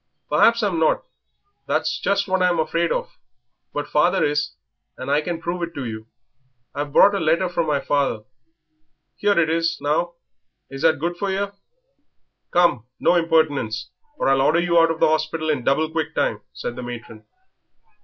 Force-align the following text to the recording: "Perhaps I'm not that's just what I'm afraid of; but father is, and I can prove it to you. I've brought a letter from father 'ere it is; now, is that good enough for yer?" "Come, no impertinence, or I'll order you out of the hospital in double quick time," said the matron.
"Perhaps 0.29 0.63
I'm 0.63 0.79
not 0.79 1.03
that's 1.67 1.99
just 1.99 2.27
what 2.27 2.41
I'm 2.41 2.57
afraid 2.57 2.91
of; 2.91 3.19
but 3.71 3.87
father 3.87 4.23
is, 4.25 4.55
and 4.97 5.11
I 5.11 5.21
can 5.21 5.39
prove 5.39 5.61
it 5.61 5.75
to 5.75 5.85
you. 5.85 6.07
I've 6.73 6.91
brought 6.91 7.13
a 7.13 7.19
letter 7.19 7.47
from 7.47 7.67
father 7.85 8.23
'ere 9.23 9.39
it 9.39 9.47
is; 9.51 9.77
now, 9.79 10.15
is 10.71 10.81
that 10.81 10.97
good 10.97 11.09
enough 11.11 11.19
for 11.19 11.29
yer?" 11.29 11.53
"Come, 12.49 12.87
no 12.99 13.13
impertinence, 13.13 13.91
or 14.17 14.27
I'll 14.27 14.41
order 14.41 14.59
you 14.59 14.79
out 14.79 14.89
of 14.89 14.99
the 14.99 15.07
hospital 15.07 15.51
in 15.51 15.63
double 15.63 15.87
quick 15.91 16.15
time," 16.15 16.41
said 16.51 16.75
the 16.75 16.81
matron. 16.81 17.23